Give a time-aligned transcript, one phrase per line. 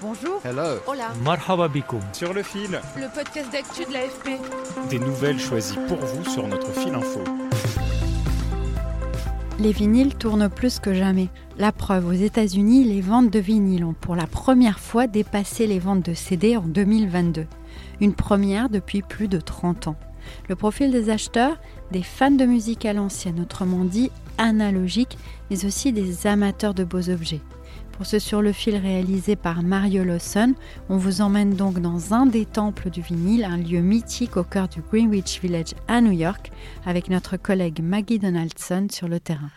[0.00, 0.40] Bonjour.
[0.44, 0.78] Hello.
[0.86, 1.08] Hola.
[1.24, 2.00] Marhaba bikoum.
[2.12, 4.40] Sur le fil, Le podcast d'actu de l'AFP.
[4.90, 7.20] des nouvelles choisies pour vous sur notre fil info.
[9.58, 11.28] Les vinyles tournent plus que jamais.
[11.58, 15.80] La preuve, aux États-Unis, les ventes de vinyles ont pour la première fois dépassé les
[15.80, 17.46] ventes de CD en 2022.
[18.00, 19.96] Une première depuis plus de 30 ans.
[20.48, 21.56] Le profil des acheteurs,
[21.90, 25.18] des fans de musique à l'ancienne, autrement dit analogique,
[25.50, 27.40] mais aussi des amateurs de beaux objets.
[27.98, 30.54] Pour ce sur le fil réalisé par Mario Lawson,
[30.88, 34.68] on vous emmène donc dans un des temples du vinyle, un lieu mythique au cœur
[34.68, 36.52] du Greenwich Village à New York,
[36.86, 39.50] avec notre collègue Maggie Donaldson sur le terrain.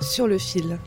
[0.00, 0.78] Sur le fil.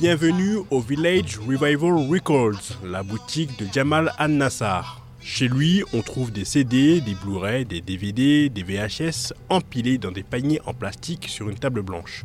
[0.00, 5.00] Bienvenue au Village Revival Records, la boutique de Jamal An-Nassar.
[5.22, 10.22] Chez lui, on trouve des CD, des Blu-ray, des DVD, des VHS empilés dans des
[10.22, 12.24] paniers en plastique sur une table blanche.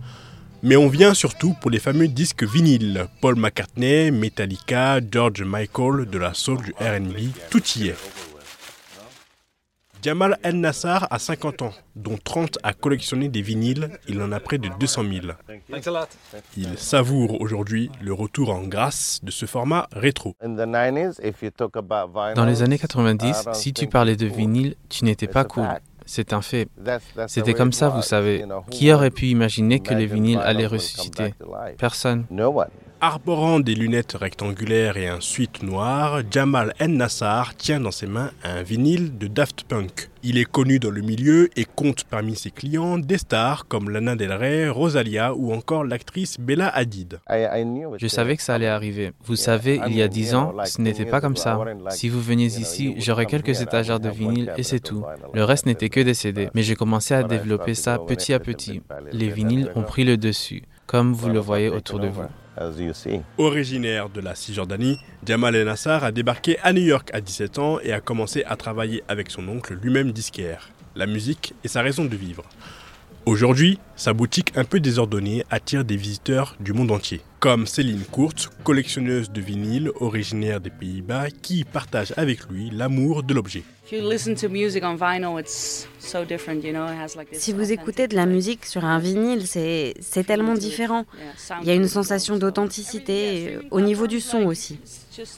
[0.64, 3.08] Mais on vient surtout pour les fameux disques vinyles.
[3.22, 8.34] Paul McCartney, Metallica, George Michael, de la soul, du R&B, tout y est.
[10.06, 14.39] Jamal El Nassar a 50 ans, dont 30 à collectionner des vinyles, il en a
[14.39, 15.14] près de 200 000.
[16.56, 20.36] Il savoure aujourd'hui le retour en grâce de ce format rétro.
[20.44, 25.67] Dans les années 90, si tu parlais de vinyle, tu n'étais pas cool.
[26.06, 26.67] C'est un fait.
[27.26, 28.45] C'était comme ça, vous savez.
[28.70, 31.33] Qui aurait pu imaginer que les vinyles allaient ressusciter?
[31.80, 32.28] Personne.
[33.02, 38.32] Arborant des lunettes rectangulaires et un suite noir, Jamal El Nassar tient dans ses mains
[38.44, 40.10] un vinyle de Daft Punk.
[40.23, 44.16] Il est connu dans le milieu et compte parmi ses clients des stars comme Lana
[44.16, 47.20] Del Rey, Rosalia ou encore l'actrice Bella Hadid.
[47.30, 49.11] Je savais que ça allait arriver.
[49.26, 51.60] Vous savez, il y a dix ans, ce n'était pas comme ça.
[51.89, 55.04] Si vous veniez ici, j'aurais quelques étagères de vinyle et c'est tout.
[55.34, 56.50] Le reste n'était que des CD.
[56.55, 58.82] Mais j'ai commencé à développer ça petit à petit.
[59.11, 62.23] Les vinyles ont pris le dessus, comme vous le voyez autour de vous.
[63.38, 67.80] Originaire de la Cisjordanie, Jamal El Nassar a débarqué à New York à 17 ans
[67.82, 70.70] et a commencé à travailler avec son oncle, lui-même disquaire.
[70.95, 72.43] La musique est sa raison de vivre.
[73.25, 78.52] Aujourd'hui, sa boutique un peu désordonnée attire des visiteurs du monde entier, comme Céline Courte,
[78.63, 83.63] collectionneuse de vinyles originaire des Pays-Bas, qui partage avec lui l'amour de l'objet.
[87.33, 91.05] Si vous écoutez de la musique sur un vinyle, c'est tellement différent.
[91.61, 94.80] Il y a une sensation d'authenticité au niveau du son aussi.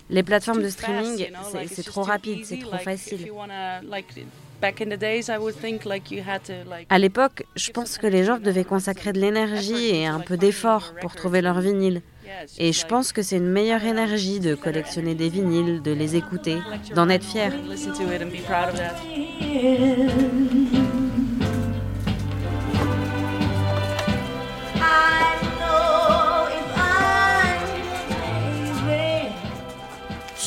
[0.10, 1.28] Les plateformes de streaming,
[1.72, 3.32] c'est trop rapide, c'est trop facile.
[6.90, 10.94] À l'époque, je pense que les gens devaient consacrer de l'énergie et un peu d'effort
[11.02, 12.02] pour trouver leur vinyle.
[12.58, 16.58] Et je pense que c'est une meilleure énergie de collectionner des vinyles, de les écouter,
[16.94, 17.54] d'en être fier.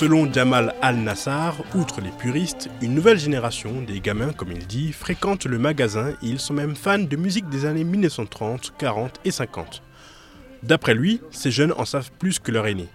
[0.01, 5.45] Selon Jamal Al-Nassar, outre les puristes, une nouvelle génération, des gamins comme il dit, fréquentent
[5.45, 9.83] le magasin et ils sont même fans de musique des années 1930, 40 et 50.
[10.63, 12.89] D'après lui, ces jeunes en savent plus que leurs aînés.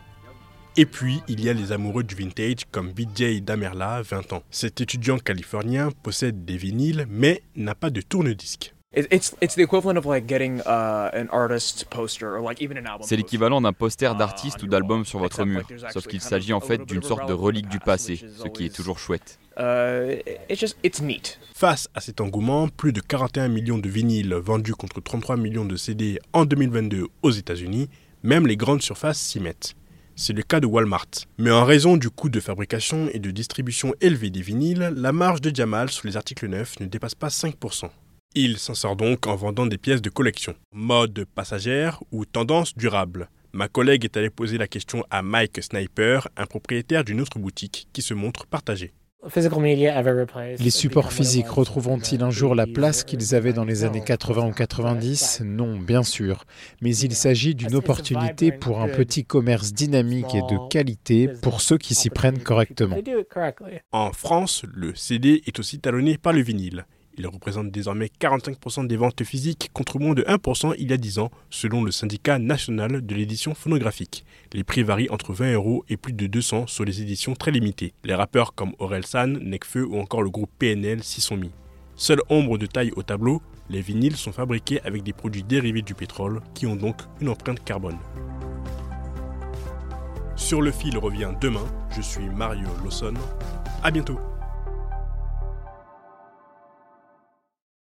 [0.78, 4.44] Et puis, il y a les amoureux du vintage comme Vijay Damerla, 20 ans.
[4.50, 8.75] Cet étudiant californien possède des vinyles mais n'a pas de tourne-disque.
[13.02, 16.86] C'est l'équivalent d'un poster d'artiste ou d'album sur votre mur, sauf qu'il s'agit en fait
[16.86, 19.40] d'une sorte de relique du passé, ce qui est toujours chouette.
[21.54, 25.76] Face à cet engouement, plus de 41 millions de vinyles vendus contre 33 millions de
[25.76, 27.90] CD en 2022 aux États-Unis,
[28.24, 29.76] même les grandes surfaces s'y mettent.
[30.18, 31.08] C'est le cas de Walmart.
[31.38, 35.42] Mais en raison du coût de fabrication et de distribution élevé des vinyles, la marge
[35.42, 37.90] de Jamal sur les articles neufs ne dépasse pas 5%.
[38.38, 40.56] Il s'en sort donc en vendant des pièces de collection.
[40.74, 43.30] Mode passagère ou tendance durable?
[43.54, 47.88] Ma collègue est allée poser la question à Mike Sniper, un propriétaire d'une autre boutique
[47.94, 48.92] qui se montre partagé.
[50.60, 54.52] Les supports physiques retrouveront-ils un jour la place qu'ils avaient dans les années 80 ou
[54.52, 56.44] 90 Non, bien sûr.
[56.82, 61.78] Mais il s'agit d'une opportunité pour un petit commerce dynamique et de qualité pour ceux
[61.78, 62.98] qui s'y prennent correctement.
[63.94, 66.86] En France, le CD est aussi talonné par le vinyle.
[67.18, 71.20] Il représente désormais 45% des ventes physiques contre moins de 1% il y a 10
[71.20, 74.26] ans, selon le syndicat national de l'édition phonographique.
[74.54, 77.94] Les prix varient entre 20 euros et plus de 200 sur les éditions très limitées.
[78.04, 78.74] Les rappeurs comme
[79.04, 81.52] San, Nekfeu ou encore le groupe PNL s'y sont mis.
[81.96, 85.96] Seule ombre de taille au tableau, les vinyles sont fabriqués avec des produits dérivés du
[85.96, 87.98] pétrole qui ont donc une empreinte carbone.
[90.36, 91.66] Sur le fil revient demain.
[91.96, 93.14] Je suis Mario Lawson.
[93.82, 94.20] À bientôt.